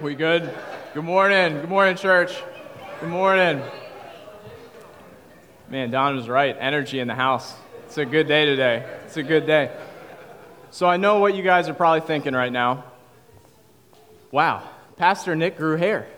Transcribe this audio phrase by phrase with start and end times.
[0.00, 0.52] We good?
[0.92, 1.60] Good morning.
[1.60, 2.36] Good morning, church.
[2.98, 3.62] Good morning.
[5.68, 6.56] Man, Don was right.
[6.58, 7.54] Energy in the house.
[7.86, 8.84] It's a good day today.
[9.04, 9.70] It's a good day.
[10.72, 12.82] So I know what you guys are probably thinking right now.
[14.32, 16.08] Wow, Pastor Nick grew hair.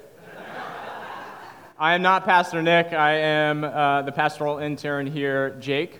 [1.79, 2.95] I am not Pastor Nick.
[2.95, 5.98] I am uh, the pastoral intern here, Jake.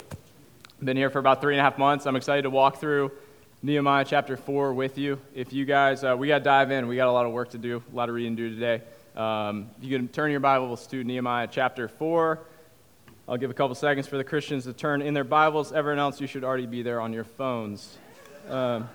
[0.83, 2.07] Been here for about three and a half months.
[2.07, 3.13] I'm excited to walk through
[3.63, 5.19] Nehemiah chapter 4 with you.
[5.35, 6.89] If you guys, uh, we got to dive in.
[6.89, 8.85] We got a lot of work to do, a lot of reading to do today.
[9.17, 12.39] Um, you can turn your Bibles to Nehemiah chapter 4.
[13.27, 15.73] I'll give a couple seconds for the Christians to turn in their Bibles.
[15.73, 17.97] Everyone else, you should already be there on your phones.
[18.51, 18.91] Um,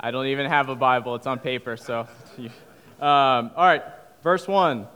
[0.00, 2.00] I don't even have a Bible, it's on paper, so.
[2.38, 2.50] um,
[3.00, 3.84] all right,
[4.24, 4.88] verse 1.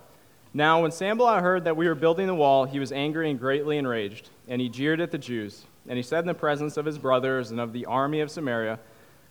[0.53, 3.79] Now, when Sanballat heard that we were building the wall, he was angry and greatly
[3.79, 5.65] enraged, and he jeered at the Jews.
[5.89, 8.79] And he said in the presence of his brothers and of the army of Samaria,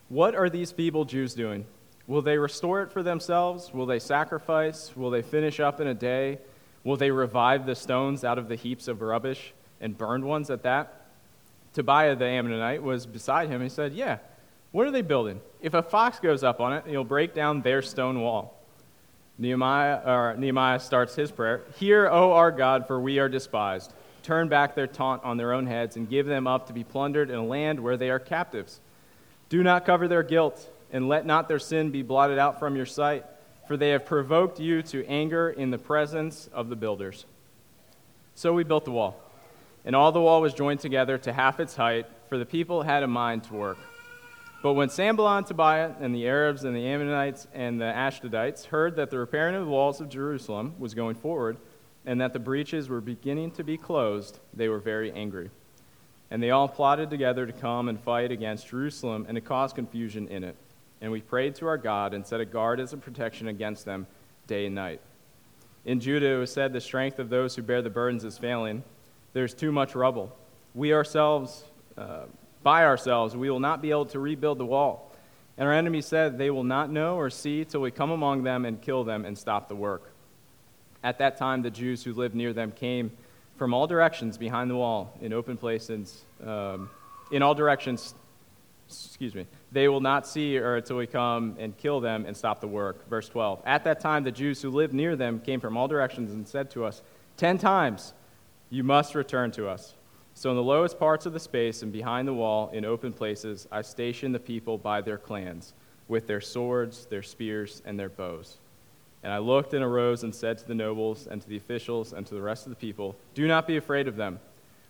[0.09, 1.65] What are these feeble Jews doing?
[2.07, 3.73] Will they restore it for themselves?
[3.73, 4.95] Will they sacrifice?
[4.95, 6.39] Will they finish up in a day?
[6.83, 10.63] Will they revive the stones out of the heaps of rubbish and burned ones at
[10.63, 11.05] that?
[11.73, 13.61] Tobiah the Ammonite was beside him.
[13.61, 14.17] He said, Yeah,
[14.71, 15.41] what are they building?
[15.61, 18.57] If a fox goes up on it, he'll break down their stone wall.
[19.37, 23.93] Nehemiah, Nehemiah starts his prayer Hear, O our God, for we are despised
[24.27, 27.29] turn back their taunt on their own heads and give them up to be plundered
[27.29, 28.81] in a land where they are captives.
[29.47, 32.85] Do not cover their guilt, and let not their sin be blotted out from your
[32.85, 33.25] sight,
[33.67, 37.25] for they have provoked you to anger in the presence of the builders.
[38.35, 39.17] So we built the wall,
[39.85, 43.03] and all the wall was joined together to half its height, for the people had
[43.03, 43.77] a mind to work.
[44.61, 48.97] But when Sanballat and Tobiah and the Arabs and the Ammonites and the Ashdodites heard
[48.97, 51.57] that the repairing of the walls of Jerusalem was going forward,
[52.07, 55.51] and that the breaches were beginning to be closed, they were very angry.
[56.31, 60.29] And they all plotted together to come and fight against Jerusalem and to cause confusion
[60.29, 60.55] in it.
[61.01, 64.07] And we prayed to our God and set a guard as a protection against them
[64.47, 65.01] day and night.
[65.83, 68.83] In Judah it was said, The strength of those who bear the burdens is failing.
[69.33, 70.33] There's too much rubble.
[70.73, 71.65] We ourselves,
[71.97, 72.23] uh,
[72.63, 75.13] by ourselves, we will not be able to rebuild the wall.
[75.57, 78.63] And our enemies said, They will not know or see till we come among them
[78.63, 80.13] and kill them and stop the work.
[81.03, 83.11] At that time, the Jews who lived near them came
[83.57, 86.89] from all directions behind the wall, in open places, um,
[87.31, 88.13] in all directions.
[88.87, 89.47] Excuse me.
[89.71, 93.09] They will not see or until we come and kill them and stop the work.
[93.09, 93.61] Verse 12.
[93.65, 96.69] At that time, the Jews who lived near them came from all directions and said
[96.71, 97.01] to us,
[97.35, 98.13] Ten times,
[98.69, 99.93] you must return to us.
[100.33, 103.67] So, in the lowest parts of the space and behind the wall, in open places,
[103.71, 105.73] I stationed the people by their clans,
[106.07, 108.57] with their swords, their spears, and their bows.
[109.27, 112.25] And I looked and arose and said to the nobles and to the officials and
[112.27, 114.39] to the rest of the people, Do not be afraid of them.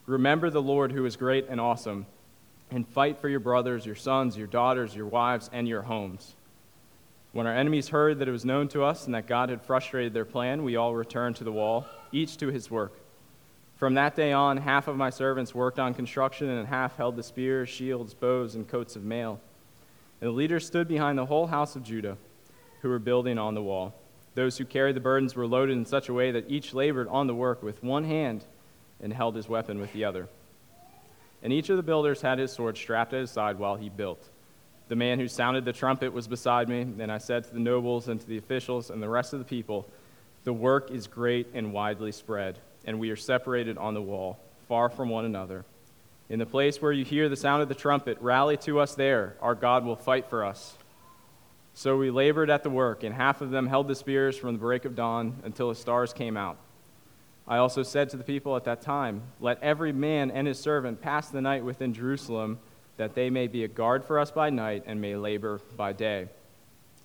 [0.06, 2.06] Remember the Lord who is great and awesome,
[2.70, 6.36] and fight for your brothers, your sons, your daughters, your wives, and your homes.
[7.32, 10.14] When our enemies heard that it was known to us and that God had frustrated
[10.14, 12.94] their plan, we all returned to the wall, each to his work.
[13.78, 17.24] From that day on, half of my servants worked on construction, and half held the
[17.24, 19.40] spears, shields, bows, and coats of mail.
[20.22, 22.18] And the leaders stood behind the whole house of Judah,
[22.84, 23.96] who were building on the wall.
[24.38, 27.26] Those who carried the burdens were loaded in such a way that each labored on
[27.26, 28.46] the work with one hand
[29.02, 30.28] and held his weapon with the other.
[31.42, 34.30] And each of the builders had his sword strapped at his side while he built.
[34.90, 38.10] The man who sounded the trumpet was beside me, and I said to the nobles
[38.10, 39.88] and to the officials and the rest of the people,
[40.44, 44.38] The work is great and widely spread, and we are separated on the wall,
[44.68, 45.66] far from one another.
[46.30, 49.36] In the place where you hear the sound of the trumpet, rally to us there.
[49.42, 50.78] Our God will fight for us.
[51.78, 54.60] So we labored at the work, and half of them held the spears from the
[54.60, 56.58] break of dawn until the stars came out.
[57.48, 61.04] I also said to the people at that time, Let every man and his servant
[61.04, 62.58] pass the night within Jerusalem,
[62.98, 66.30] that they may be a guard for us by night and may labor by day.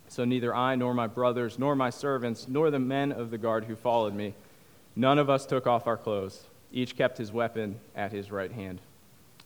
[0.08, 3.66] So neither I, nor my brothers, nor my servants, nor the men of the guard
[3.66, 4.32] who followed me,
[4.96, 6.46] none of us took off our clothes.
[6.72, 8.80] Each kept his weapon at his right hand.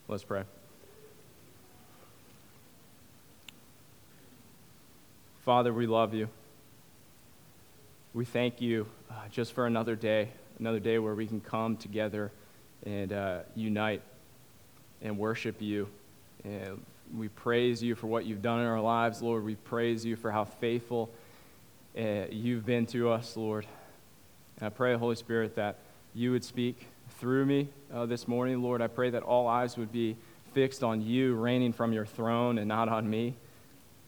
[0.06, 0.44] Let's pray.
[5.46, 6.28] Father, we love you.
[8.14, 12.32] We thank you uh, just for another day, another day where we can come together
[12.84, 14.02] and uh, unite
[15.02, 15.86] and worship you.
[16.42, 16.84] And
[17.16, 19.44] we praise you for what you've done in our lives, Lord.
[19.44, 21.10] We praise you for how faithful
[21.96, 23.68] uh, you've been to us, Lord.
[24.58, 25.78] And I pray, Holy Spirit, that
[26.12, 26.88] you would speak
[27.20, 28.82] through me uh, this morning, Lord.
[28.82, 30.16] I pray that all eyes would be
[30.54, 33.36] fixed on you, reigning from your throne, and not on me.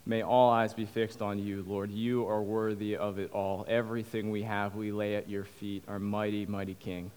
[0.09, 1.91] May all eyes be fixed on you, Lord.
[1.91, 3.67] You are worthy of it all.
[3.69, 7.11] Everything we have, we lay at your feet, our mighty, mighty King.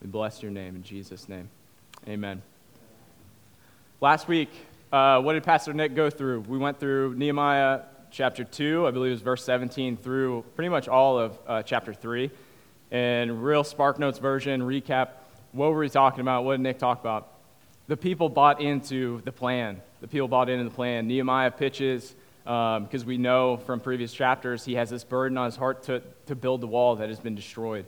[0.00, 1.48] We bless your name in Jesus' name.
[2.06, 2.40] Amen.
[4.00, 4.50] Last week,
[4.92, 6.42] uh, what did Pastor Nick go through?
[6.42, 7.80] We went through Nehemiah
[8.12, 11.92] chapter 2, I believe it was verse 17, through pretty much all of uh, chapter
[11.92, 12.30] 3.
[12.92, 15.08] And real Spark Notes version, recap
[15.50, 16.44] what were we talking about?
[16.44, 17.32] What did Nick talk about?
[17.88, 19.82] The people bought into the plan.
[20.00, 21.08] The people bought into the plan.
[21.08, 22.14] Nehemiah pitches,
[22.46, 26.00] because um, we know from previous chapters, he has this burden on his heart to,
[26.26, 27.86] to build the wall that has been destroyed.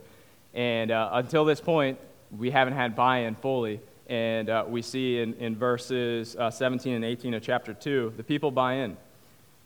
[0.53, 1.97] And uh, until this point,
[2.37, 3.79] we haven't had buy in fully.
[4.07, 8.23] And uh, we see in, in verses uh, 17 and 18 of chapter 2, the
[8.23, 8.97] people buy in.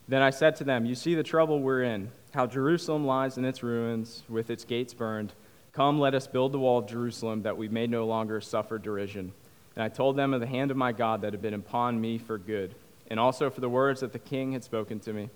[0.07, 3.45] Then I said to them, You see the trouble we're in, how Jerusalem lies in
[3.45, 5.34] its ruins, with its gates burned.
[5.72, 9.31] Come, let us build the wall of Jerusalem, that we may no longer suffer derision.
[9.75, 12.19] And I told them of the hand of my God that had been upon me
[12.19, 12.75] for good,
[13.13, 15.30] and also for the words that the king had spoken to me.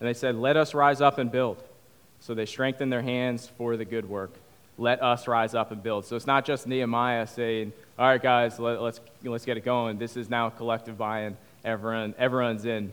[0.00, 1.64] And they said, Let us rise up and build.
[2.20, 4.34] So they strengthened their hands for the good work.
[4.76, 6.04] Let us rise up and build.
[6.04, 9.64] So it's not just Nehemiah saying, All right, guys, let, us let's, let's get it
[9.64, 9.96] going.
[9.96, 11.38] This is now collective buy in.
[11.64, 12.92] Everyone, everyone's in.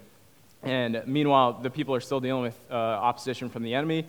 [0.63, 4.07] And meanwhile, the people are still dealing with uh, opposition from the enemy.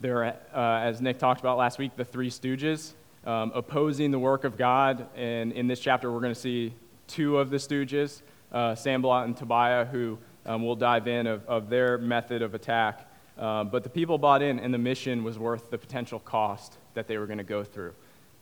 [0.00, 2.94] They're, uh, as Nick talked about last week, the three stooges
[3.26, 5.06] um, opposing the work of God.
[5.16, 6.72] And in this chapter, we're going to see
[7.08, 8.22] two of the stooges,
[8.56, 10.16] uh, Sanballat and Tobiah, who
[10.46, 13.06] um, we'll dive in of, of their method of attack.
[13.38, 17.06] Uh, but the people bought in, and the mission was worth the potential cost that
[17.06, 17.92] they were going to go through.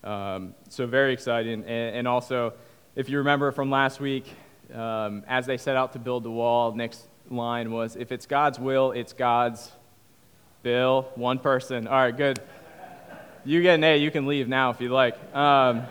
[0.04, 1.64] Um, so, very exciting.
[1.64, 2.52] And, and, also,
[2.94, 4.26] if you remember from last week,
[4.72, 8.60] um, as they set out to build the wall, next line was if it's God's
[8.60, 9.72] will, it's God's
[10.62, 11.08] bill.
[11.16, 11.88] One person.
[11.88, 12.40] All right, good.
[13.44, 15.16] You get an A, you can leave now if you like.
[15.34, 15.82] Um,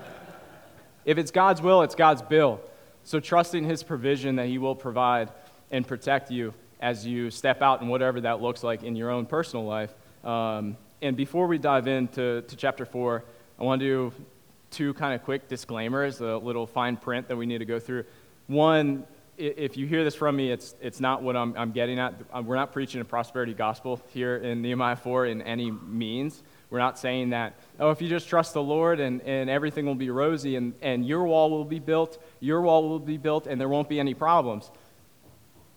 [1.03, 2.61] if it's God's will, it's God's bill.
[3.03, 5.29] So trusting His provision that He will provide
[5.71, 9.25] and protect you as you step out in whatever that looks like in your own
[9.25, 9.93] personal life.
[10.23, 13.23] Um, and before we dive into to chapter 4,
[13.59, 14.13] I want to do
[14.71, 18.05] two kind of quick disclaimers, a little fine print that we need to go through.
[18.47, 19.05] One,
[19.37, 22.13] if you hear this from me, it's, it's not what I'm, I'm getting at.
[22.43, 26.43] We're not preaching a prosperity gospel here in Nehemiah 4 in any means.
[26.73, 29.93] We're not saying that, oh, if you just trust the Lord and, and everything will
[29.93, 33.61] be rosy and, and your wall will be built, your wall will be built, and
[33.61, 34.71] there won't be any problems.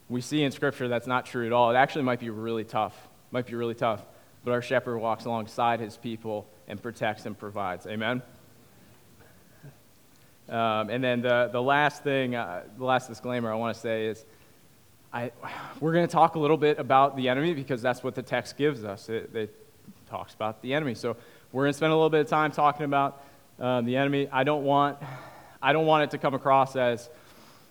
[0.09, 1.71] We see in Scripture that's not true at all.
[1.71, 2.97] It actually might be really tough.
[3.31, 4.03] Might be really tough.
[4.43, 7.87] But our shepherd walks alongside his people and protects and provides.
[7.87, 8.23] Amen?
[10.49, 14.07] Um, and then the, the last thing, uh, the last disclaimer I want to say
[14.07, 14.25] is
[15.13, 15.31] I,
[15.79, 18.57] we're going to talk a little bit about the enemy because that's what the text
[18.57, 19.11] gives us.
[19.11, 19.55] It,
[20.09, 20.95] talks about the enemy.
[20.95, 21.17] So
[21.53, 23.23] we're going to spend a little bit of time talking about
[23.59, 24.29] um, the enemy.
[24.31, 24.99] I don't, want,
[25.63, 27.09] I don't want it to come across as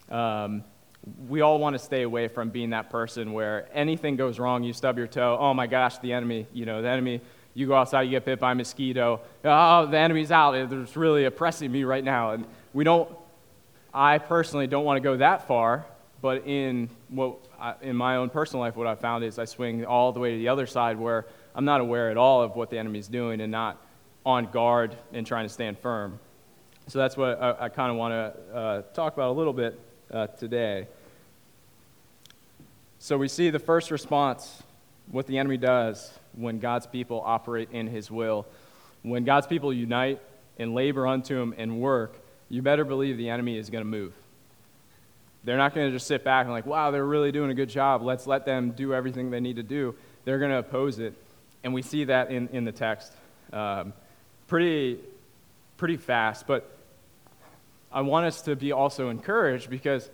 [0.10, 0.64] um,
[1.28, 4.74] we all want to stay away from being that person where anything goes wrong, you
[4.74, 7.22] stub your toe, oh my gosh, the enemy, you know, the enemy
[7.56, 9.22] you go outside, you get bit by a mosquito.
[9.44, 10.56] Oh, the enemy's out.
[10.56, 12.32] It's really oppressing me right now.
[12.32, 13.10] And we don't,
[13.94, 15.86] I personally don't want to go that far,
[16.22, 17.38] but in, what,
[17.82, 20.38] in my own personal life, what I've found is I swing all the way to
[20.38, 23.52] the other side where I'm not aware at all of what the enemy's doing and
[23.52, 23.82] not
[24.26, 26.20] on guard and trying to stand firm.
[26.88, 29.80] So that's what I, I kind of want to uh, talk about a little bit
[30.12, 30.88] uh, today.
[33.00, 34.64] So we see the first response,
[35.12, 38.46] what the enemy does when God's people operate in his will.
[39.04, 40.20] When God's people unite
[40.58, 42.18] and labor unto him and work,
[42.50, 44.14] you better believe the enemy is going to move.
[45.44, 47.70] They're not going to just sit back and like, wow, they're really doing a good
[47.70, 48.02] job.
[48.02, 49.96] Let's let them do everything they need to do.
[50.26, 51.14] They're going to oppose it.
[51.66, 53.12] And we see that in, in the text
[53.52, 53.92] um,
[54.46, 55.00] pretty,
[55.78, 56.46] pretty fast.
[56.46, 56.78] But
[57.92, 60.12] I want us to be also encouraged because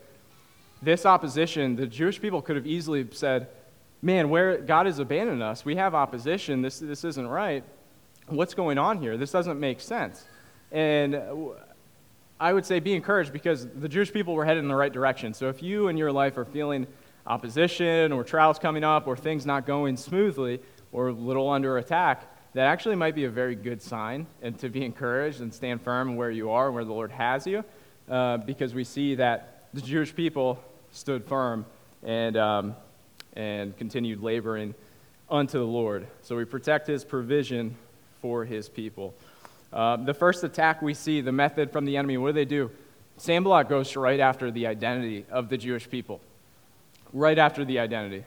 [0.81, 3.49] this opposition, the Jewish people could have easily said,
[4.01, 7.65] man, where God has abandoned us, we have opposition, this, this isn't right.
[8.27, 9.17] What's going on here?
[9.17, 10.23] This doesn't make sense.
[10.71, 11.21] And
[12.39, 15.33] I would say be encouraged because the Jewish people were headed in the right direction.
[15.33, 16.87] So if you in your life are feeling
[17.27, 22.27] opposition or trials coming up or things not going smoothly or a little under attack,
[22.53, 26.15] that actually might be a very good sign and to be encouraged and stand firm
[26.15, 27.63] where you are, and where the Lord has you,
[28.09, 31.65] uh, because we see that the Jewish people stood firm
[32.03, 32.75] and, um,
[33.35, 34.75] and continued laboring
[35.29, 36.07] unto the Lord.
[36.23, 37.75] So we protect his provision
[38.21, 39.13] for his people.
[39.71, 42.69] Um, the first attack we see, the method from the enemy, what do they do?
[43.15, 46.19] Sanballat goes right after the identity of the Jewish people.
[47.13, 48.25] Right after the identity.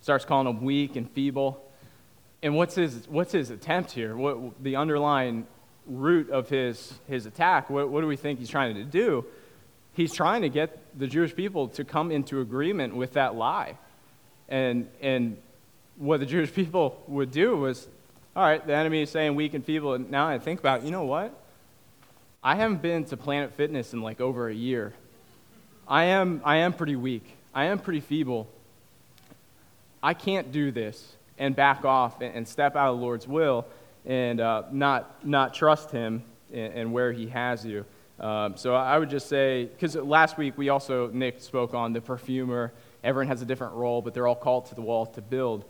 [0.00, 1.63] Starts calling them weak and feeble.
[2.44, 4.14] And what's his, what's his attempt here?
[4.14, 5.46] What, the underlying
[5.86, 9.24] root of his, his attack, what, what do we think he's trying to do?
[9.94, 13.78] He's trying to get the Jewish people to come into agreement with that lie.
[14.50, 15.38] And, and
[15.96, 17.88] what the Jewish people would do was
[18.36, 19.94] all right, the enemy is saying weak and feeble.
[19.94, 21.32] And now I think about, you know what?
[22.42, 24.92] I haven't been to Planet Fitness in like over a year.
[25.88, 27.24] I am, I am pretty weak.
[27.54, 28.48] I am pretty feeble.
[30.02, 33.66] I can't do this and back off and, step out of the Lord's will
[34.06, 36.22] and uh, not, not trust Him
[36.52, 37.84] and, and where He has you.
[38.20, 42.00] Um, so I would just say, because last week we also, Nick spoke on the
[42.00, 42.72] perfumer.
[43.02, 45.64] Everyone has a different role, but they're all called to the wall to build.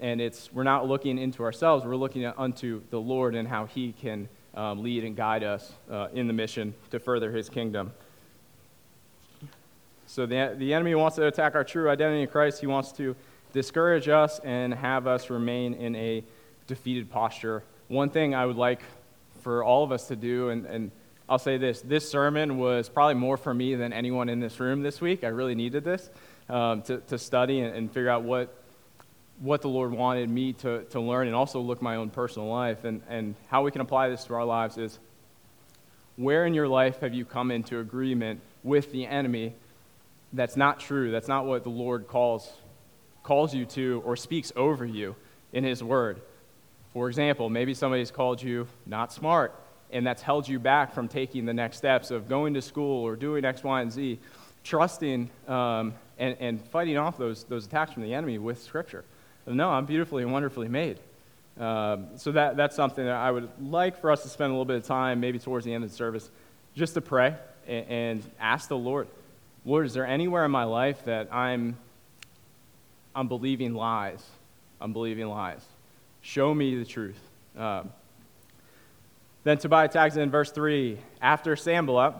[0.00, 3.92] And it's, we're not looking into ourselves, we're looking unto the Lord and how He
[3.92, 7.92] can um, lead and guide us uh, in the mission to further His kingdom.
[10.06, 12.60] So the, the enemy wants to attack our true identity in Christ.
[12.60, 13.14] He wants to
[13.52, 16.24] discourage us and have us remain in a
[16.66, 17.62] defeated posture.
[17.88, 18.82] One thing I would like
[19.42, 20.90] for all of us to do, and, and
[21.28, 24.82] I'll say this this sermon was probably more for me than anyone in this room
[24.82, 25.24] this week.
[25.24, 26.10] I really needed this
[26.48, 28.54] um, to, to study and, and figure out what,
[29.40, 32.84] what the Lord wanted me to, to learn and also look my own personal life.
[32.84, 34.98] And, and how we can apply this to our lives is
[36.16, 39.54] where in your life have you come into agreement with the enemy
[40.32, 41.10] that's not true?
[41.10, 42.50] That's not what the Lord calls,
[43.28, 45.14] calls you to or speaks over you
[45.52, 46.22] in His Word.
[46.94, 49.54] For example, maybe somebody's called you not smart,
[49.92, 53.16] and that's held you back from taking the next steps of going to school or
[53.16, 54.18] doing X, Y, and Z,
[54.64, 59.04] trusting um, and, and fighting off those, those attacks from the enemy with Scripture.
[59.46, 60.98] No, I'm beautifully and wonderfully made.
[61.60, 64.64] Um, so that, that's something that I would like for us to spend a little
[64.64, 66.30] bit of time, maybe towards the end of the service,
[66.74, 67.34] just to pray
[67.66, 69.06] and, and ask the Lord,
[69.66, 71.76] Lord, is there anywhere in my life that I'm,
[73.14, 74.24] I'm believing lies?
[74.80, 75.64] I'm believing lies.
[76.22, 77.18] Show me the truth.
[77.56, 77.90] Um,
[79.44, 80.98] then Tobiah tags in verse 3.
[81.20, 82.14] After Sanballat,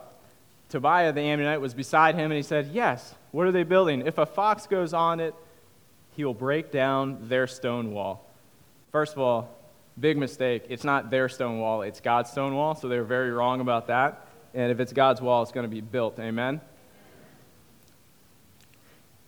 [0.68, 4.06] Tobiah the Ammonite was beside him, and he said, Yes, what are they building?
[4.06, 5.34] If a fox goes on it,
[6.16, 8.24] he will break down their stone wall.
[8.90, 9.54] First of all,
[9.98, 10.64] big mistake.
[10.68, 14.26] It's not their stone wall, it's God's stone wall, so they're very wrong about that.
[14.54, 16.18] And if it's God's wall, it's going to be built.
[16.18, 16.60] Amen?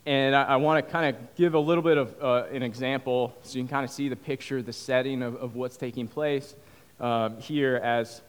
[0.07, 3.37] And I, I want to kind of give a little bit of uh, an example
[3.43, 6.55] so you can kind of see the picture, the setting of, of what's taking place
[7.01, 8.23] uh, here as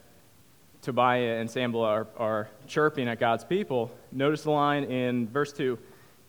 [0.82, 3.90] Tobiah and Sanballat are, are chirping at God's people.
[4.10, 5.78] Notice the line in verse 2.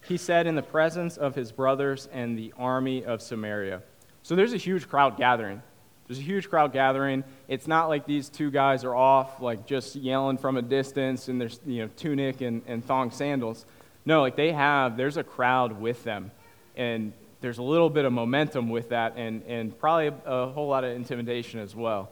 [0.05, 3.81] He said, In the presence of his brothers and the army of Samaria.
[4.21, 5.61] So there's a huge crowd gathering.
[6.07, 7.23] There's a huge crowd gathering.
[7.47, 11.37] It's not like these two guys are off, like just yelling from a distance in
[11.39, 13.65] their you know, tunic and, and thong sandals.
[14.05, 16.31] No, like they have, there's a crowd with them.
[16.75, 20.69] And there's a little bit of momentum with that, and, and probably a, a whole
[20.69, 22.09] lot of intimidation as well.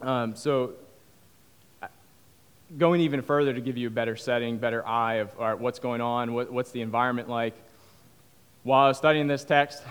[0.00, 0.72] Um, so,
[2.76, 6.00] going even further to give you a better setting, better eye of right, what's going
[6.00, 7.54] on, what, what's the environment like.
[8.62, 9.82] While I was studying this text,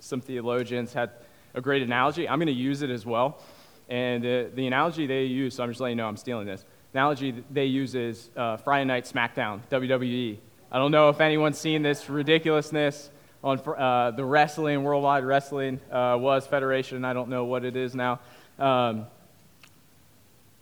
[0.00, 1.10] some theologians had
[1.54, 2.28] a great analogy.
[2.28, 3.40] I'm going to use it as well.
[3.88, 6.64] And uh, the analogy they use, so I'm just letting you know I'm stealing this.
[6.94, 10.38] Analogy they use is uh, Friday Night SmackDown, WWE.
[10.72, 13.10] I don't know if anyone's seen this ridiculousness
[13.44, 17.04] on uh, the wrestling, Worldwide Wrestling uh, was Federation.
[17.04, 18.20] I don't know what it is now.
[18.58, 19.06] Um,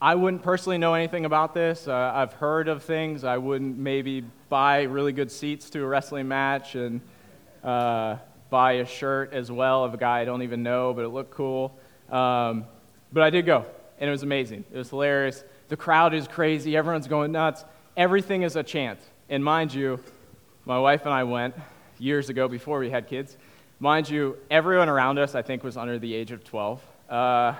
[0.00, 1.88] I wouldn't personally know anything about this.
[1.88, 3.22] Uh, I've heard of things.
[3.24, 7.00] I wouldn't maybe buy really good seats to a wrestling match and
[7.64, 8.16] uh,
[8.50, 11.30] buy a shirt as well of a guy I don't even know, but it looked
[11.30, 11.78] cool.
[12.10, 12.66] Um,
[13.12, 13.64] but I did go,
[13.98, 14.64] and it was amazing.
[14.72, 15.44] It was hilarious.
[15.68, 16.76] The crowd is crazy.
[16.76, 17.64] Everyone's going nuts.
[17.96, 19.00] Everything is a chant.
[19.28, 20.00] And mind you,
[20.64, 21.54] my wife and I went
[21.98, 23.36] years ago before we had kids.
[23.80, 26.82] Mind you, everyone around us, I think, was under the age of 12.
[27.10, 27.54] Uh,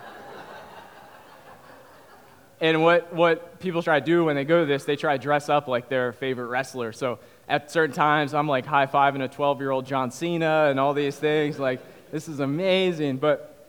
[2.61, 5.23] and what, what people try to do when they go to this, they try to
[5.23, 6.93] dress up like their favorite wrestler.
[6.93, 10.81] So at certain times, I'm like high fiving a 12 year old John Cena and
[10.81, 11.59] all these things.
[11.59, 11.81] Like,
[12.13, 13.19] this is amazing.
[13.19, 13.69] But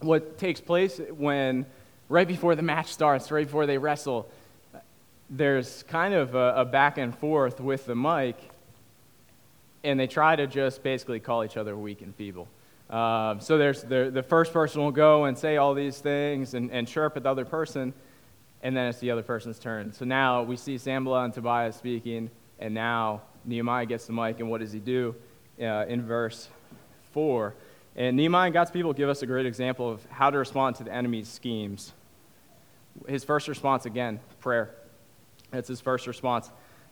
[0.00, 1.66] what takes place when,
[2.08, 4.28] right before the match starts, right before they wrestle,
[5.28, 8.36] there's kind of a, a back and forth with the mic,
[9.82, 12.48] and they try to just basically call each other weak and feeble.
[12.90, 16.70] Um, so there's the, the first person will go and say all these things and,
[16.70, 17.92] and chirp at the other person
[18.62, 19.92] and then it's the other person's turn.
[19.92, 24.50] So now we see Sanballat and Tobias speaking, and now Nehemiah gets the mic, and
[24.50, 25.14] what does he do
[25.60, 26.48] uh, in verse
[27.12, 27.54] 4?
[27.96, 30.84] And Nehemiah and God's people give us a great example of how to respond to
[30.84, 31.92] the enemy's schemes.
[33.08, 34.74] His first response, again, prayer.
[35.50, 36.50] That's his first response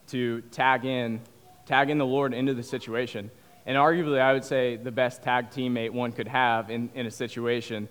[0.09, 1.21] to tag in,
[1.67, 3.31] tag in the Lord into the situation.
[3.67, 7.11] And arguably, I would say the best tag teammate one could have in, in a
[7.11, 7.89] situation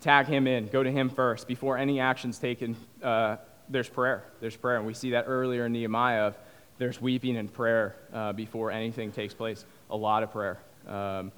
[0.00, 1.48] tag him in, go to him first.
[1.48, 3.36] Before any action's taken, uh,
[3.68, 4.24] there's prayer.
[4.40, 4.76] There's prayer.
[4.76, 6.38] And we see that earlier in Nehemiah of
[6.78, 9.64] there's weeping and prayer uh, before anything takes place.
[9.90, 10.58] A lot of prayer.
[10.86, 11.32] Um,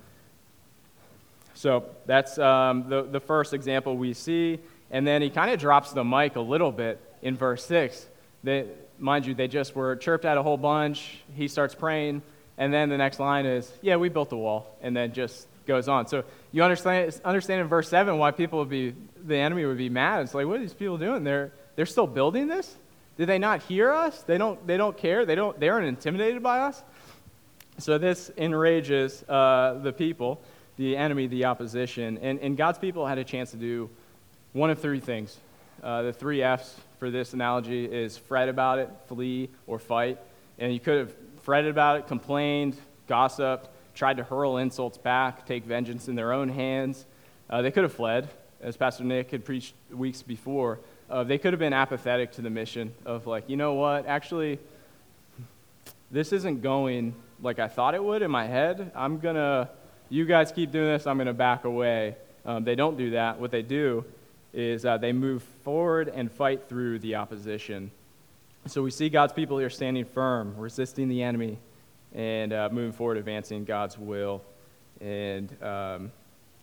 [1.59, 4.61] so that's um, the, the first example we see.
[4.93, 8.07] And then he kind of drops the mic a little bit in verse 6.
[8.45, 11.19] They, mind you, they just were chirped at a whole bunch.
[11.35, 12.23] He starts praying.
[12.59, 15.89] And then the next line is, yeah, we built the wall, and then just goes
[15.89, 16.07] on.
[16.07, 16.23] So
[16.53, 18.95] you understand, understand in verse 7 why people would be,
[19.27, 20.23] the enemy would be mad.
[20.23, 21.25] It's like, what are these people doing?
[21.25, 22.73] They're, they're still building this?
[23.17, 24.23] Did they not hear us?
[24.23, 25.27] They don't, they don't care?
[25.27, 26.85] They, don't, they aren't intimidated by us?
[27.79, 30.41] So this enrages uh, the people,
[30.79, 32.19] the enemy, the opposition.
[32.19, 33.91] And, and God's people had a chance to do
[34.55, 35.37] one of three things.
[35.83, 40.19] Uh, the three F's for this analogy is fret about it, flee, or fight.
[40.59, 45.65] And you could have fretted about it, complained, gossiped, tried to hurl insults back, take
[45.65, 47.05] vengeance in their own hands.
[47.51, 48.29] Uh, they could have fled,
[48.61, 50.79] as Pastor Nick had preached weeks before.
[51.11, 54.59] Uh, they could have been apathetic to the mission of, like, you know what, actually,
[56.11, 58.93] this isn't going like I thought it would in my head.
[58.95, 59.69] I'm going to,
[60.09, 62.17] you guys keep doing this, I'm going to back away.
[62.47, 63.39] Um, they don't do that.
[63.39, 64.05] What they do
[64.53, 67.91] is uh, they move forward and fight through the opposition.
[68.67, 71.59] So we see God's people here standing firm, resisting the enemy,
[72.15, 74.43] and uh, moving forward, advancing God's will.
[75.01, 76.11] And, um,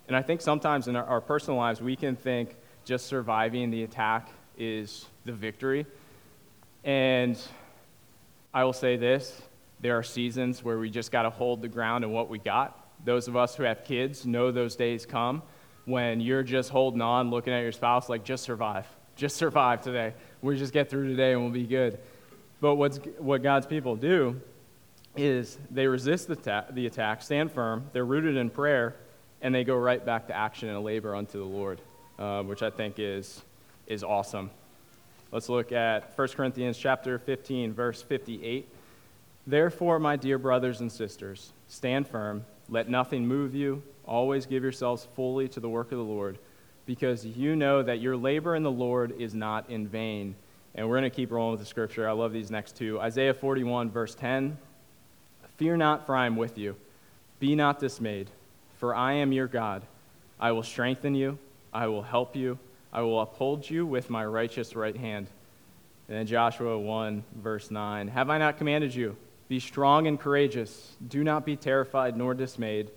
[0.07, 3.83] and I think sometimes in our, our personal lives, we can think just surviving the
[3.83, 5.85] attack is the victory.
[6.83, 7.39] And
[8.53, 9.41] I will say this
[9.81, 12.84] there are seasons where we just got to hold the ground and what we got.
[13.03, 15.41] Those of us who have kids know those days come
[15.85, 18.87] when you're just holding on, looking at your spouse, like, just survive.
[19.15, 20.13] Just survive today.
[20.41, 21.99] We just get through today and we'll be good.
[22.59, 24.41] But what's, what God's people do
[25.15, 28.95] is they resist the, ta- the attack, stand firm, they're rooted in prayer,
[29.41, 31.81] and they go right back to action and labor unto the Lord,
[32.17, 33.41] uh, which I think is,
[33.87, 34.49] is awesome.
[35.31, 38.67] Let's look at 1 Corinthians chapter 15, verse 58.
[39.47, 45.07] Therefore, my dear brothers and sisters, stand firm, let nothing move you Always give yourselves
[45.15, 46.37] fully to the work of the Lord,
[46.85, 50.35] because you know that your labor in the Lord is not in vain.
[50.75, 52.07] And we're going to keep rolling with the scripture.
[52.07, 52.99] I love these next two.
[52.99, 54.57] Isaiah 41, verse 10
[55.57, 56.75] Fear not, for I am with you.
[57.39, 58.29] Be not dismayed,
[58.77, 59.83] for I am your God.
[60.39, 61.39] I will strengthen you,
[61.73, 62.59] I will help you,
[62.91, 65.27] I will uphold you with my righteous right hand.
[66.07, 69.15] And then Joshua 1, verse 9 Have I not commanded you?
[69.47, 70.95] Be strong and courageous.
[71.07, 72.91] Do not be terrified nor dismayed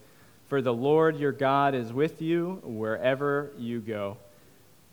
[0.49, 4.17] for the Lord your God is with you wherever you go.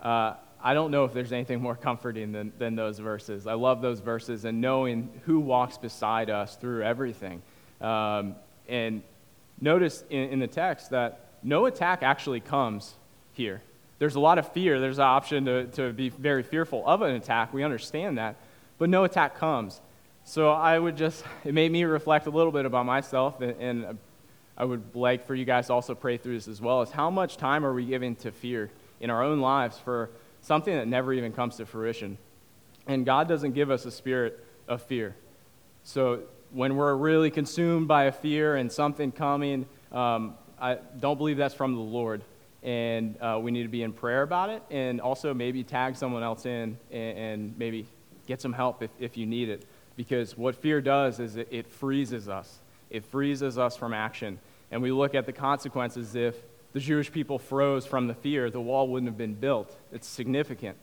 [0.01, 3.47] Uh, I don't know if there's anything more comforting than, than those verses.
[3.47, 7.41] I love those verses and knowing who walks beside us through everything.
[7.79, 8.35] Um,
[8.67, 9.01] and
[9.61, 12.93] notice in, in the text that no attack actually comes
[13.33, 13.61] here.
[13.97, 14.81] There's a lot of fear.
[14.81, 17.53] There's an option to, to be very fearful of an attack.
[17.53, 18.35] We understand that.
[18.77, 19.79] But no attack comes.
[20.27, 23.97] So I would just, it made me reflect a little bit about myself and, and
[24.57, 27.11] I would like for you guys to also pray through this as well is how
[27.11, 30.09] much time are we giving to fear in our own lives for
[30.41, 32.17] something that never even comes to fruition?
[32.87, 35.15] And God doesn't give us a spirit of fear.
[35.83, 41.37] So when we're really consumed by a fear and something coming, um, I don't believe
[41.37, 42.23] that's from the Lord.
[42.63, 46.23] And uh, we need to be in prayer about it and also maybe tag someone
[46.23, 47.85] else in and, and maybe
[48.25, 49.65] get some help if, if you need it.
[49.95, 54.39] Because what fear does is it, it freezes us it freezes us from action.
[54.71, 56.35] And we look at the consequences if
[56.73, 59.75] the Jewish people froze from the fear, the wall wouldn't have been built.
[59.91, 60.77] It's significant.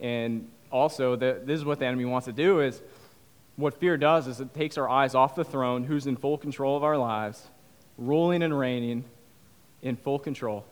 [0.00, 2.82] And also, the, this is what the enemy wants to do is
[3.56, 6.76] what fear does is it takes our eyes off the throne, who's in full control
[6.76, 7.48] of our lives,
[7.96, 9.04] ruling and reigning
[9.82, 10.64] in full control,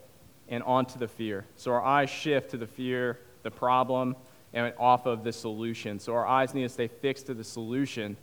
[0.49, 1.45] and onto the fear.
[1.57, 4.17] So our eyes shift to the fear, the problem,
[4.55, 5.99] and off of the solution.
[5.99, 8.17] So our eyes need to stay fixed to the solution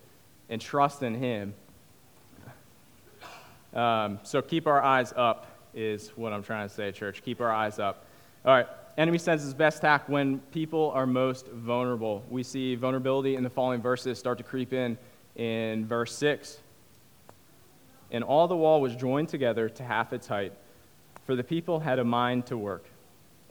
[0.50, 1.54] and trust in Him
[3.74, 7.22] um, so keep our eyes up, is what I'm trying to say, church.
[7.24, 8.06] Keep our eyes up.
[8.46, 8.68] All right.
[8.98, 12.24] Enemy sends his best attack when people are most vulnerable.
[12.30, 14.98] We see vulnerability in the following verses start to creep in
[15.36, 16.58] in verse 6.
[18.12, 20.52] And all the wall was joined together to half its height,
[21.26, 22.86] for the people had a mind to work.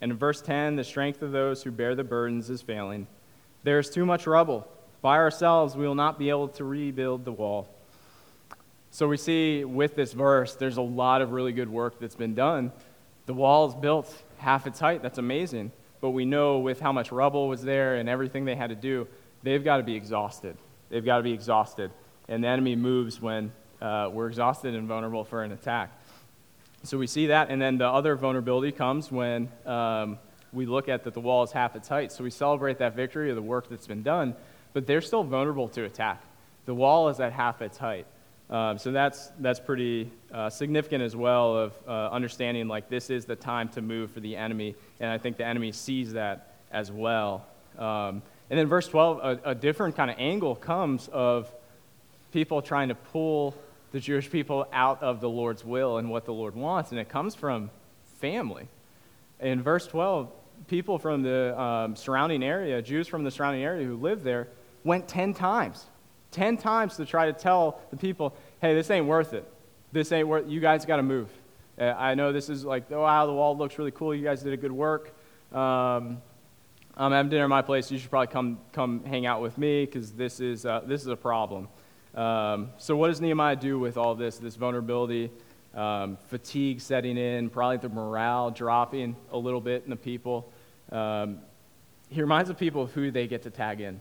[0.00, 3.06] And in verse 10, the strength of those who bear the burdens is failing.
[3.64, 4.68] There is too much rubble.
[5.02, 7.68] By ourselves, we will not be able to rebuild the wall.
[8.90, 12.34] So we see with this verse, there's a lot of really good work that's been
[12.34, 12.72] done.
[13.26, 15.02] The wall is built half its height.
[15.02, 15.72] That's amazing.
[16.00, 19.06] But we know with how much rubble was there and everything they had to do,
[19.42, 20.56] they've got to be exhausted.
[20.88, 21.90] They've got to be exhausted.
[22.28, 25.92] And the enemy moves when uh, we're exhausted and vulnerable for an attack.
[26.84, 27.50] So we see that.
[27.50, 30.18] And then the other vulnerability comes when um,
[30.52, 32.12] we look at that the wall is half its height.
[32.12, 34.34] So we celebrate that victory of the work that's been done,
[34.72, 36.22] but they're still vulnerable to attack.
[36.66, 38.06] The wall is at half its height.
[38.50, 43.26] Um, so that's, that's pretty uh, significant as well of uh, understanding like this is
[43.26, 44.74] the time to move for the enemy.
[45.00, 47.46] And I think the enemy sees that as well.
[47.78, 51.52] Um, and then verse 12, a, a different kind of angle comes of
[52.32, 53.54] people trying to pull
[53.92, 57.08] the Jewish people out of the Lord's will and what the Lord wants, and it
[57.08, 57.70] comes from
[58.20, 58.68] family.
[59.40, 60.30] In verse 12,
[60.66, 64.48] people from the um, surrounding area, Jews from the surrounding area who lived there,
[64.84, 65.86] went 10 times.
[66.32, 69.50] 10 times to try to tell the people, hey, this ain't worth it.
[69.92, 71.30] This ain't worth You guys got to move.
[71.78, 74.14] Uh, I know this is like, oh, wow, the wall looks really cool.
[74.14, 75.14] You guys did a good work.
[75.52, 76.20] Um,
[76.96, 77.90] I'm having dinner at my place.
[77.90, 81.06] You should probably come, come hang out with me because this, is, uh, this is
[81.06, 81.68] a problem.
[82.14, 85.30] Um, so, what does Nehemiah do with all this, this vulnerability,
[85.74, 90.50] um, fatigue setting in, probably the morale dropping a little bit in the people?
[90.90, 91.40] Um,
[92.10, 94.00] he reminds the people of who they get to tag in,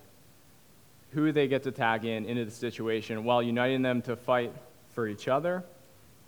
[1.12, 4.54] who they get to tag in into the situation while uniting them to fight
[4.93, 5.63] for each other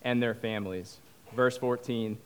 [0.01, 0.97] and their families.
[1.33, 2.17] Verse 14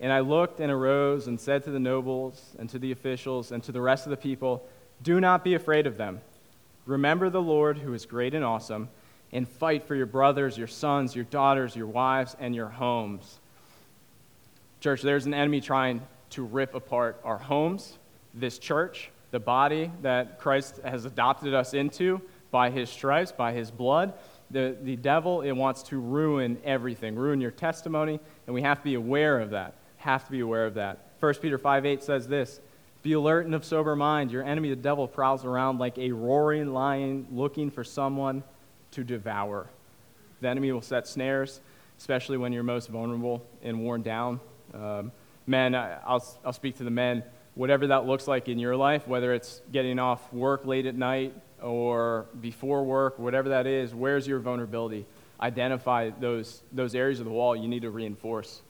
[0.00, 3.62] And I looked and arose and said to the nobles and to the officials and
[3.64, 4.66] to the rest of the people,
[5.02, 6.20] Do not be afraid of them.
[6.88, 8.88] Remember the Lord who is great and awesome,
[9.30, 13.40] and fight for your brothers, your sons, your daughters, your wives, and your homes.
[14.80, 17.98] Church, there's an enemy trying to rip apart our homes,
[18.32, 23.70] this church, the body that Christ has adopted us into by his stripes, by his
[23.70, 24.14] blood.
[24.50, 28.84] The, the devil, it wants to ruin everything, ruin your testimony, and we have to
[28.84, 29.74] be aware of that.
[29.98, 31.10] Have to be aware of that.
[31.20, 32.60] 1 Peter 5 8 says this
[33.08, 34.30] Be alert and of sober mind.
[34.30, 38.44] Your enemy, the devil, prowls around like a roaring lion looking for someone
[38.90, 39.70] to devour.
[40.42, 41.62] The enemy will set snares,
[41.96, 44.40] especially when you're most vulnerable and worn down.
[44.74, 45.10] Um,
[45.46, 47.22] men, I'll, I'll speak to the men.
[47.54, 51.34] Whatever that looks like in your life, whether it's getting off work late at night
[51.62, 55.06] or before work, whatever that is, where's your vulnerability?
[55.40, 58.60] Identify those, those areas of the wall you need to reinforce.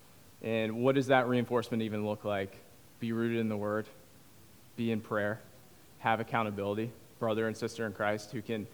[0.42, 2.56] And what does that reinforcement even look like?
[3.00, 3.88] Be rooted in the Word,
[4.78, 5.40] be in prayer,
[5.98, 8.66] have accountability, brother and sister in Christ who can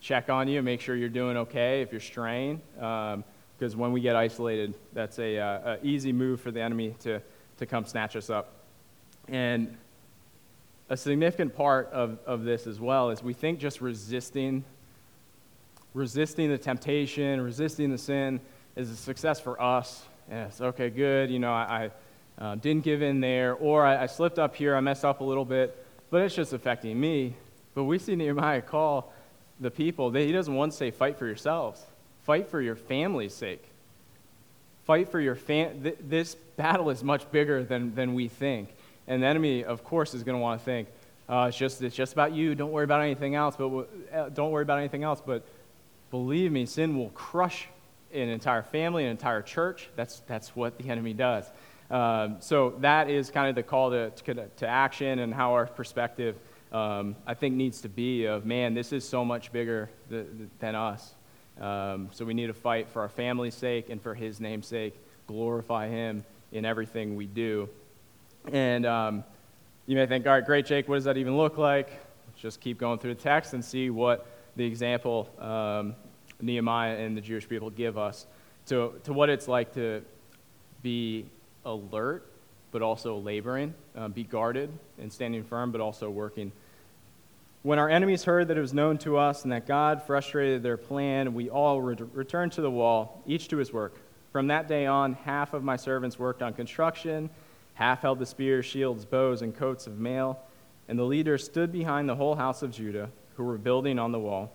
[0.00, 2.60] check on you, and make sure you're doing okay if you're straying.
[2.80, 3.22] Um,
[3.56, 7.20] because when we get isolated, that's a, uh, a, easy move for the enemy to,
[7.58, 8.52] to come snatch us up.
[9.26, 9.76] And
[10.88, 14.64] a significant part of, of this as well is we think just resisting
[15.94, 18.38] resisting the temptation resisting the sin
[18.76, 21.90] is a success for us yes okay good you know i, I
[22.38, 25.24] uh, didn't give in there or I, I, slipped up here i messed up a
[25.24, 27.34] little bit but it's just affecting me
[27.74, 29.12] but we see nehemiah call
[29.60, 31.84] the people he doesn't once say fight for yourselves
[32.24, 33.64] fight for your family's sake
[34.86, 38.70] fight for your fam- th- this battle is much bigger than, than we think
[39.08, 40.88] and the enemy, of course, is going to want to think,
[41.28, 42.54] uh, it's, just, it's just about you.
[42.54, 43.56] Don't worry about anything else.
[43.56, 45.22] But uh, don't worry about anything else.
[45.24, 45.44] But
[46.10, 47.68] believe me, sin will crush
[48.12, 49.88] an entire family, an entire church.
[49.96, 51.46] That's, that's what the enemy does.
[51.90, 55.66] Um, so that is kind of the call to, to, to action and how our
[55.66, 56.36] perspective,
[56.70, 60.26] um, I think, needs to be of, man, this is so much bigger th-
[60.58, 61.14] than us.
[61.60, 64.94] Um, so we need to fight for our family's sake and for his name's sake,
[65.26, 67.68] glorify him in everything we do.
[68.52, 69.24] And um,
[69.86, 71.88] you may think, all right, great, Jake, what does that even look like?
[72.26, 75.94] Let's just keep going through the text and see what the example um,
[76.40, 78.26] Nehemiah and the Jewish people give us
[78.66, 80.02] to, to what it's like to
[80.82, 81.26] be
[81.68, 82.26] alert,
[82.72, 86.50] but also laboring, uh, be guarded and standing firm, but also working.
[87.62, 90.76] When our enemies heard that it was known to us and that God frustrated their
[90.76, 93.94] plan, we all re- returned to the wall, each to his work.
[94.32, 97.30] From that day on, half of my servants worked on construction
[97.78, 100.40] Half held the spears, shields, bows, and coats of mail,
[100.88, 104.18] and the leaders stood behind the whole house of Judah, who were building on the
[104.18, 104.50] wall.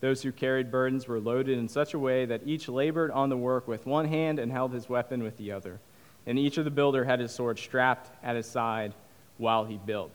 [0.00, 3.36] Those who carried burdens were loaded in such a way that each labored on the
[3.38, 5.80] work with one hand and held his weapon with the other.
[6.26, 8.94] And each of the builder had his sword strapped at his side
[9.38, 10.10] while he built.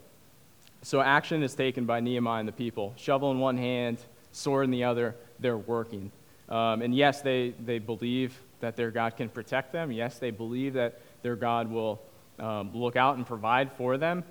[0.81, 2.93] So action is taken by Nehemiah and the people.
[2.95, 3.97] Shovel in one hand,
[4.31, 6.11] sword in the other, they're working.
[6.47, 9.91] Um, and yes, they, they believe that their God can protect them.
[9.91, 12.01] Yes, they believe that their God will
[12.37, 14.23] um, look out and provide for them.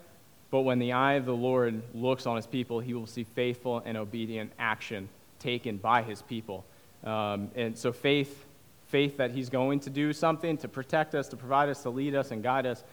[0.50, 3.82] But when the eye of the Lord looks on his people, he will see faithful
[3.84, 5.08] and obedient action
[5.40, 6.64] taken by his people.
[7.02, 8.43] Um, and so faith,
[8.94, 12.14] faith that he's going to do something to protect us, to provide us, to lead
[12.14, 12.84] us and guide us,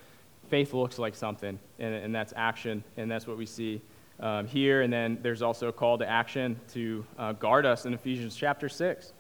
[0.50, 3.80] faith looks like something, and, and that's action, and that's what we see
[4.20, 4.82] um, here.
[4.82, 8.68] And then there's also a call to action to uh, guard us in Ephesians chapter
[8.68, 9.14] 6.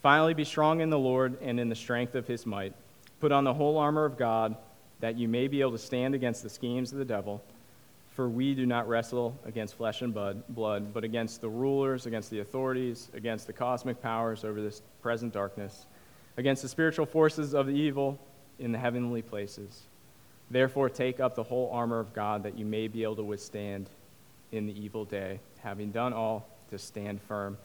[0.00, 2.72] Finally, be strong in the Lord and in the strength of his might.
[3.20, 4.56] Put on the whole armor of God
[5.00, 7.44] that you may be able to stand against the schemes of the devil.
[8.14, 12.40] For we do not wrestle against flesh and blood, but against the rulers, against the
[12.40, 15.86] authorities, against the cosmic powers over this present darkness,
[16.36, 18.18] against the spiritual forces of the evil
[18.58, 19.82] in the heavenly places.
[20.50, 23.88] Therefore, take up the whole armor of God that you may be able to withstand
[24.52, 27.56] in the evil day, having done all to stand firm.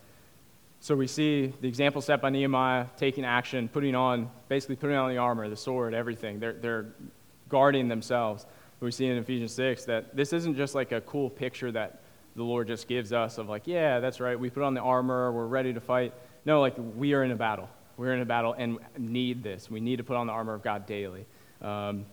[0.80, 5.10] So we see the example set by Nehemiah taking action, putting on, basically putting on
[5.10, 6.40] the armor, the sword, everything.
[6.40, 6.86] They're, they're
[7.50, 8.46] guarding themselves.
[8.80, 12.00] We see in Ephesians 6 that this isn't just like a cool picture that
[12.36, 15.32] the Lord just gives us of like, yeah, that's right, we put on the armor,
[15.32, 16.14] we're ready to fight.
[16.44, 17.68] No, like we are in a battle.
[17.96, 19.68] We're in a battle and need this.
[19.68, 21.26] We need to put on the armor of God daily.
[21.60, 22.06] Um,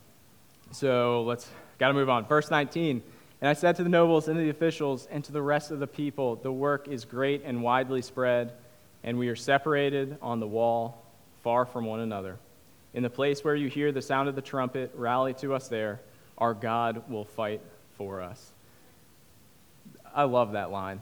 [0.72, 1.48] so let's,
[1.78, 2.26] got to move on.
[2.26, 3.04] Verse 19.
[3.42, 5.80] And I said to the nobles and to the officials and to the rest of
[5.80, 8.54] the people, The work is great and widely spread,
[9.04, 11.06] and we are separated on the wall,
[11.44, 12.40] far from one another.
[12.96, 16.00] In the place where you hear the sound of the trumpet, rally to us there.
[16.38, 17.62] Our God will fight
[17.98, 18.52] for us.
[20.14, 21.02] I love that line.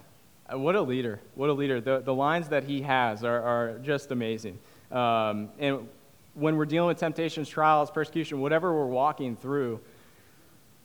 [0.51, 1.19] Uh, what a leader.
[1.35, 1.79] What a leader.
[1.79, 4.59] The, the lines that he has are, are just amazing.
[4.91, 5.87] Um, and
[6.33, 9.79] when we're dealing with temptations, trials, persecution, whatever we're walking through,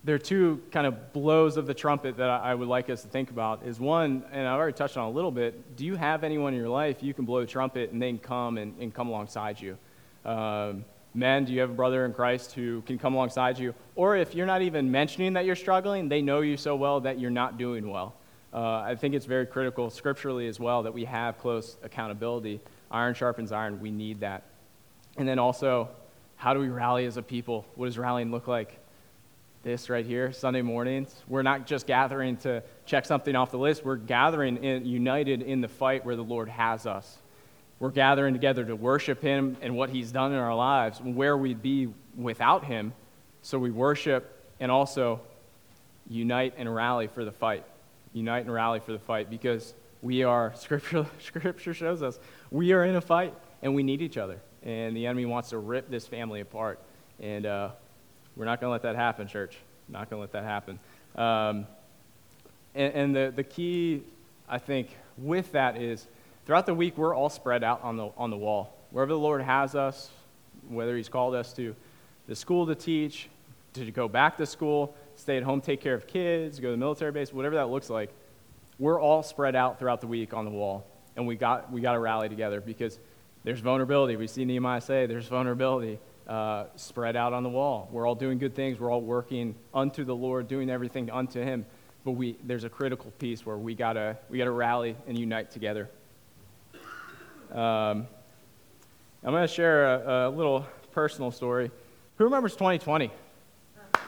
[0.04, 3.08] there are two kind of blows of the trumpet that I would like us to
[3.08, 3.64] think about.
[3.64, 6.60] Is one, and I've already touched on a little bit, do you have anyone in
[6.60, 9.76] your life you can blow the trumpet and then come and, and come alongside you?
[10.24, 13.74] Um, men, do you have a brother in Christ who can come alongside you?
[13.94, 17.18] Or if you're not even mentioning that you're struggling, they know you so well that
[17.18, 18.14] you're not doing well.
[18.52, 22.60] Uh, I think it's very critical scripturally as well that we have close accountability.
[22.90, 23.80] Iron sharpens iron.
[23.80, 24.44] We need that.
[25.16, 25.90] And then also,
[26.36, 27.66] how do we rally as a people?
[27.74, 28.78] What does rallying look like?
[29.64, 31.12] This right here, Sunday mornings.
[31.26, 35.60] We're not just gathering to check something off the list, we're gathering in, united in
[35.60, 37.18] the fight where the Lord has us.
[37.80, 41.62] We're gathering together to worship Him and what He's done in our lives, where we'd
[41.62, 42.92] be without Him.
[43.42, 45.20] So we worship and also
[46.08, 47.64] unite and rally for the fight.
[48.12, 52.18] Unite and rally for the fight because we are, Scripture, scripture shows us,
[52.50, 55.58] we are in a fight and we need each other and the enemy wants to
[55.58, 56.80] rip this family apart.
[57.20, 57.70] And uh,
[58.36, 59.56] we're not going to let that happen, church.
[59.88, 60.78] Not going to let that happen.
[61.16, 61.66] Um,
[62.74, 64.02] and, and the, the key,
[64.48, 66.06] I think, with that is
[66.48, 68.74] throughout the week, we're all spread out on the, on the wall.
[68.90, 70.08] Wherever the Lord has us,
[70.66, 71.76] whether He's called us to
[72.26, 73.28] the school to teach,
[73.74, 76.78] to go back to school, stay at home, take care of kids, go to the
[76.78, 78.08] military base, whatever that looks like,
[78.78, 80.86] we're all spread out throughout the week on the wall.
[81.16, 82.98] And we got, we got to rally together because
[83.44, 84.16] there's vulnerability.
[84.16, 87.90] We see Nehemiah say there's vulnerability uh, spread out on the wall.
[87.92, 88.80] We're all doing good things.
[88.80, 91.66] We're all working unto the Lord, doing everything unto Him.
[92.06, 95.90] But we, there's a critical piece where we gotta we gotta rally and unite together.
[97.50, 98.06] Um,
[99.24, 101.70] I'm going to share a, a, little personal story.
[102.16, 103.10] Who remembers 2020?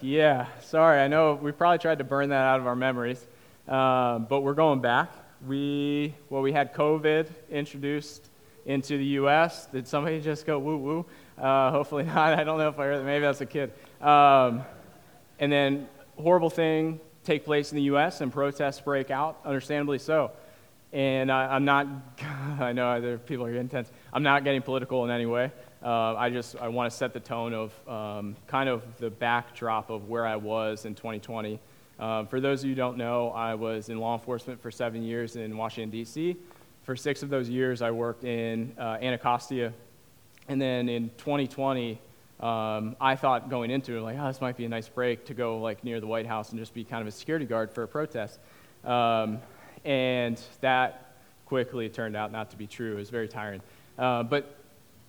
[0.00, 1.00] yeah, sorry.
[1.00, 3.24] I know we probably tried to burn that out of our memories,
[3.68, 5.10] uh, but we're going back
[5.46, 8.28] we, well, we had COVID introduced
[8.66, 9.66] into the U.S.
[9.66, 11.06] Did somebody just go woo woo?
[11.38, 12.38] Uh, hopefully not.
[12.38, 13.04] I don't know if I heard that.
[13.04, 13.72] Maybe that's a kid.
[14.00, 14.62] Um,
[15.38, 18.20] and then horrible thing take place in the U.S.
[18.20, 20.32] and protests break out, understandably so.
[20.92, 21.86] And I, am not,
[22.60, 23.90] I know there people are intense.
[24.12, 25.52] I'm not getting political in any way.
[25.82, 29.90] Uh, I just I want to set the tone of um, kind of the backdrop
[29.90, 31.60] of where I was in 2020
[31.98, 35.02] um, for those of you who don't know, I was in law enforcement for seven
[35.02, 36.36] years in Washington, D.C.
[36.84, 39.72] For six of those years, I worked in uh, Anacostia.
[40.46, 42.00] And then in 2020,
[42.40, 45.34] um, I thought going into it, like, oh, this might be a nice break to
[45.34, 47.82] go like near the White House and just be kind of a security guard for
[47.82, 48.38] a protest.
[48.84, 49.40] Um,
[49.84, 51.14] and that
[51.46, 52.92] quickly turned out not to be true.
[52.92, 53.62] It was very tiring.
[53.98, 54.56] Uh, but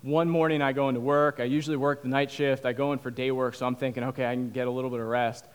[0.01, 1.39] one morning I go into work.
[1.39, 2.65] I usually work the night shift.
[2.65, 4.89] I go in for day work, so I'm thinking, okay, I can get a little
[4.89, 5.45] bit of rest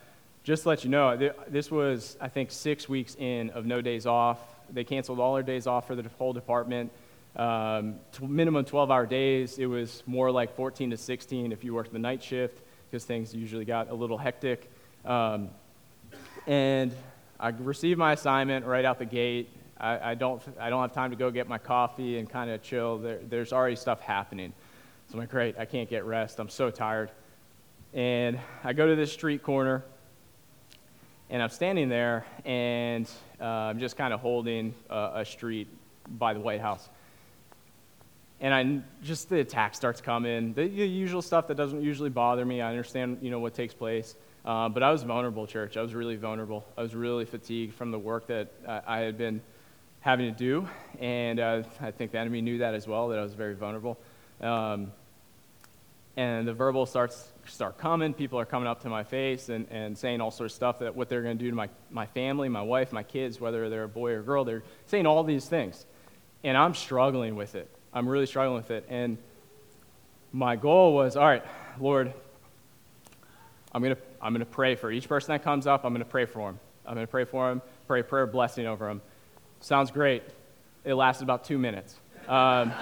[0.44, 4.06] just to let you know, this was, I think, six weeks in of no days
[4.06, 4.38] off.
[4.70, 6.92] They canceled all their days off for the whole department.
[7.34, 9.58] Um, minimum 12 hour days.
[9.58, 13.34] It was more like 14 to 16 if you worked the night shift because things
[13.34, 14.70] usually got a little hectic.
[15.06, 15.48] Um,
[16.46, 16.94] and
[17.44, 19.50] I receive my assignment right out the gate.
[19.78, 22.62] I, I, don't, I don't have time to go get my coffee and kind of
[22.62, 22.96] chill.
[22.96, 24.54] There, there's already stuff happening.
[25.08, 26.40] So I'm like, great, I can't get rest.
[26.40, 27.10] I'm so tired.
[27.92, 29.84] And I go to this street corner
[31.28, 35.68] and I'm standing there and uh, I'm just kind of holding a, a, street
[36.16, 36.88] by the White House.
[38.40, 42.46] And I just the attack starts coming, the, the, usual stuff that doesn't usually bother
[42.46, 42.62] me.
[42.62, 44.14] I understand, you know, what takes place.
[44.44, 45.76] Uh, but I was vulnerable, church.
[45.76, 46.66] I was really vulnerable.
[46.76, 49.40] I was really fatigued from the work that I, I had been
[50.00, 50.68] having to do.
[51.00, 53.98] And uh, I think the enemy knew that as well, that I was very vulnerable.
[54.42, 54.92] Um,
[56.16, 58.12] and the verbal starts start coming.
[58.12, 60.94] People are coming up to my face and, and saying all sorts of stuff that
[60.94, 63.84] what they're going to do to my, my family, my wife, my kids, whether they're
[63.84, 64.44] a boy or a girl.
[64.44, 65.86] They're saying all these things.
[66.44, 67.68] And I'm struggling with it.
[67.92, 68.84] I'm really struggling with it.
[68.88, 69.18] And
[70.32, 71.44] my goal was, all right,
[71.80, 72.12] Lord,
[73.74, 75.84] I'm going to I'm going to pray for each person that comes up.
[75.84, 76.60] I'm going to pray for them.
[76.86, 79.02] I'm going to pray for them, pray a prayer blessing over them.
[79.60, 80.22] Sounds great.
[80.84, 81.98] It lasted about two minutes.
[82.28, 82.72] Um,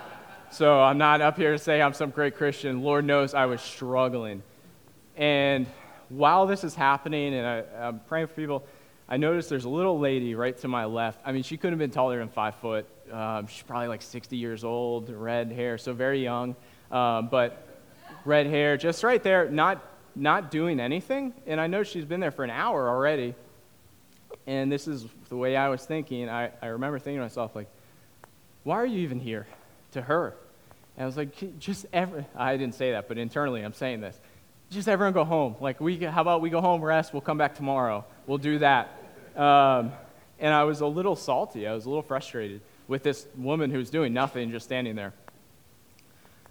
[0.50, 2.82] so I'm not up here to say I'm some great Christian.
[2.82, 4.42] Lord knows I was struggling.
[5.16, 5.66] And
[6.08, 8.64] while this is happening and I, I'm praying for people,
[9.08, 11.20] I noticed there's a little lady right to my left.
[11.24, 12.86] I mean, she couldn't have been taller than five foot.
[13.12, 16.56] Um, she's probably like 60 years old, red hair, so very young.
[16.90, 17.66] Um, but
[18.24, 21.34] red hair, just right there, not, not doing anything.
[21.46, 23.34] And I know she's been there for an hour already.
[24.46, 26.28] And this is the way I was thinking.
[26.28, 27.68] I, I remember thinking to myself, like,
[28.64, 29.46] why are you even here?
[29.92, 30.34] To her.
[30.96, 34.18] And I was like, just ever, I didn't say that, but internally I'm saying this.
[34.70, 35.56] Just everyone go home.
[35.60, 38.04] Like, we, how about we go home, rest, we'll come back tomorrow.
[38.26, 38.88] We'll do that.
[39.36, 39.92] Um,
[40.38, 41.66] and I was a little salty.
[41.66, 45.12] I was a little frustrated with this woman who's doing nothing, just standing there.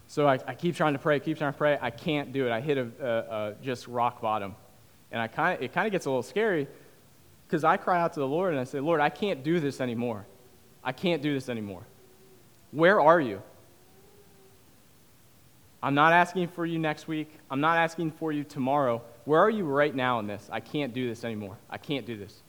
[0.09, 1.77] So I, I keep trying to pray, keep trying to pray.
[1.79, 2.51] I can't do it.
[2.51, 4.55] I hit a, a, a just rock bottom.
[5.11, 6.67] And I kinda, it kind of gets a little scary
[7.47, 9.79] because I cry out to the Lord and I say, Lord, I can't do this
[9.79, 10.25] anymore.
[10.83, 11.83] I can't do this anymore.
[12.71, 13.43] Where are you?
[15.81, 17.31] I'm not asking for you next week.
[17.51, 19.03] I'm not asking for you tomorrow.
[19.25, 20.49] Where are you right now in this?
[20.51, 21.55] I can't do this anymore.
[21.69, 22.41] I can't do this.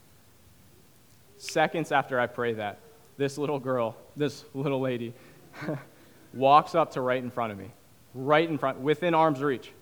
[1.37, 2.79] Seconds after I pray that,
[3.19, 5.13] this little girl, this little lady,
[6.33, 7.71] walks up to right in front of me,
[8.15, 9.73] right in front, within arm's reach,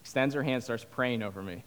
[0.00, 1.64] extends her hand, starts praying over me.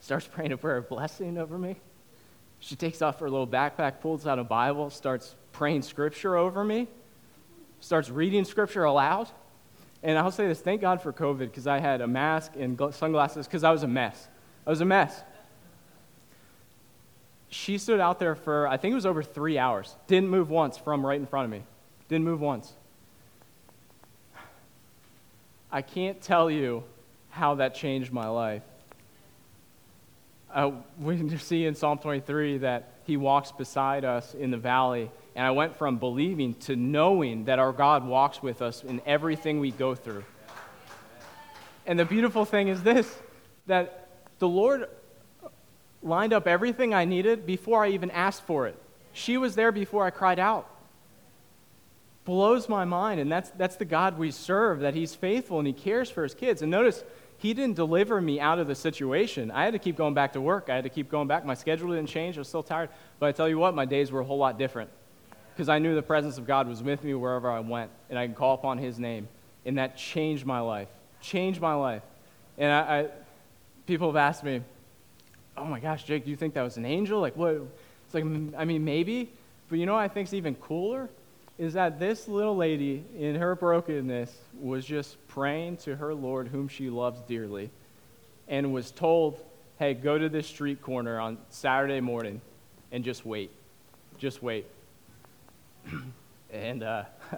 [0.00, 1.76] Starts praying a prayer of blessing over me.
[2.60, 6.88] She takes off her little backpack, pulls out a Bible, starts praying scripture over me,
[7.80, 9.28] starts reading scripture aloud.
[10.02, 13.46] And I'll say this thank God for COVID because I had a mask and sunglasses
[13.46, 14.28] because I was a mess.
[14.66, 15.22] I was a mess.
[17.48, 19.94] She stood out there for, I think it was over three hours.
[20.06, 21.62] Didn't move once from right in front of me.
[22.08, 22.72] Didn't move once.
[25.70, 26.84] I can't tell you
[27.30, 28.62] how that changed my life.
[30.52, 35.44] Uh, we see in Psalm 23 that he walks beside us in the valley and
[35.46, 39.72] I went from believing to knowing that our God walks with us in everything we
[39.72, 40.24] go through.
[41.86, 43.12] And the beautiful thing is this
[43.66, 44.88] that the Lord
[46.04, 48.76] lined up everything I needed before I even asked for it.
[49.12, 50.68] She was there before I cried out.
[52.24, 55.72] Blows my mind, and that's, that's the God we serve, that He's faithful and He
[55.72, 56.62] cares for His kids.
[56.62, 57.02] And notice,
[57.38, 59.50] He didn't deliver me out of the situation.
[59.50, 60.68] I had to keep going back to work.
[60.68, 61.44] I had to keep going back.
[61.44, 62.36] My schedule didn't change.
[62.36, 62.90] I was still tired.
[63.18, 64.90] But I tell you what, my days were a whole lot different
[65.54, 68.26] because I knew the presence of God was with me wherever I went, and I
[68.26, 69.28] could call upon His name.
[69.64, 70.88] And that changed my life.
[71.20, 72.02] Changed my life.
[72.58, 73.08] And I, I,
[73.86, 74.62] people have asked me,
[75.56, 77.20] "Oh my gosh, Jake, do you think that was an angel?
[77.20, 77.60] Like what?"
[78.06, 78.24] It's like,
[78.56, 79.32] I mean, maybe,
[79.68, 81.08] but you know what I think is even cooler
[81.58, 86.66] is that this little lady, in her brokenness, was just praying to her Lord, whom
[86.66, 87.70] she loves dearly,
[88.48, 89.42] and was told,
[89.78, 92.40] "Hey, go to this street corner on Saturday morning,
[92.90, 93.50] and just wait,
[94.18, 94.66] just wait."
[96.52, 97.04] and uh,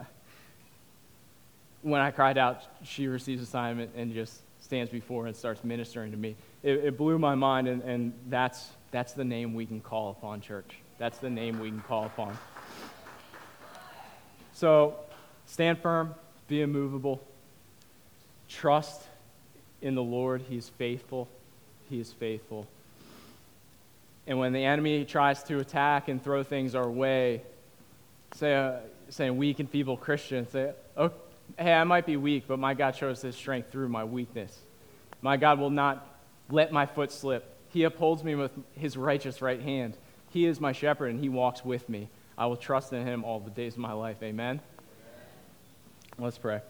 [1.83, 6.17] when I cried out, she receives assignment and just stands before and starts ministering to
[6.17, 6.35] me.
[6.65, 10.41] It, it blew my mind, and, and that's, that's the name we can call upon,
[10.41, 10.77] church.
[10.99, 12.37] That's the name we can call upon.
[14.55, 14.97] So
[15.47, 16.15] stand firm,
[16.49, 17.23] be immovable,
[18.49, 19.03] trust
[19.83, 20.43] in the Lord.
[20.49, 21.29] He's faithful.
[21.89, 22.67] He is faithful.
[24.27, 27.43] And when the enemy tries to attack and throw things our way,
[28.35, 28.79] say, uh,
[29.11, 31.13] saying weak and feeble Christian, say, oh,
[31.59, 34.57] hey, I might be weak, but my God shows his strength through my weakness.
[35.23, 36.07] My God will not
[36.51, 37.57] let my foot slip.
[37.71, 39.97] He upholds me with his righteous right hand.
[40.31, 42.09] He is my shepherd, and he walks with me.
[42.39, 44.23] I will trust in him all the days of my life.
[44.23, 44.61] Amen.
[46.19, 46.61] Let's pray.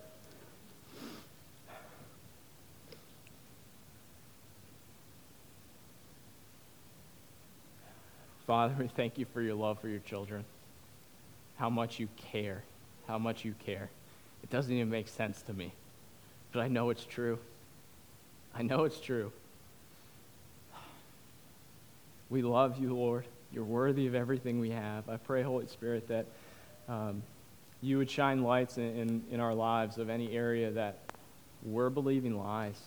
[8.47, 10.45] Father, we thank you for your love for your children
[11.57, 12.63] how much you care,
[13.09, 13.91] how much you care.
[14.43, 15.73] It doesn't even make sense to me,
[16.53, 17.39] but I know it's true.
[18.55, 19.33] I know it's true.
[22.31, 23.27] We love you, Lord.
[23.53, 25.09] You're worthy of everything we have.
[25.09, 26.27] I pray, Holy Spirit, that
[26.89, 27.23] um,
[27.83, 30.99] you would shine lights in, in, in our lives of any area that
[31.63, 32.81] we're believing lies.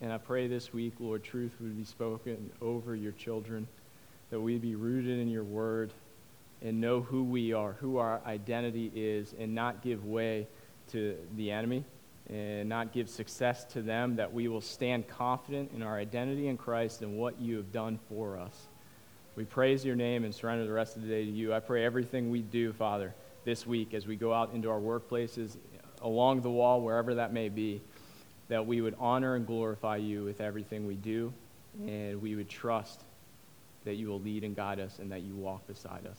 [0.00, 3.66] And I pray this week, Lord, truth would be spoken over your children,
[4.30, 5.92] that we be rooted in your word,
[6.62, 10.46] and know who we are, who our identity is, and not give way
[10.92, 11.84] to the enemy
[12.30, 16.58] and not give success to them, that we will stand confident in our identity in
[16.58, 18.68] Christ and what you have done for us.
[19.34, 21.54] We praise your name and surrender the rest of the day to you.
[21.54, 25.56] I pray everything we do, Father, this week as we go out into our workplaces,
[26.02, 27.80] along the wall, wherever that may be,
[28.48, 31.32] that we would honor and glorify you with everything we do,
[31.86, 33.00] and we would trust
[33.84, 36.18] that you will lead and guide us and that you walk beside us.